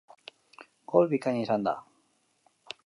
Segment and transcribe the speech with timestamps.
[0.93, 1.75] Gol bikaina izan da.